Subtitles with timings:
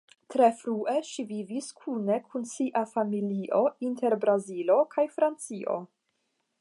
[0.35, 5.79] Tre frue, ŝi vivis kune kun sia familio inter Brazilo kaj Francio.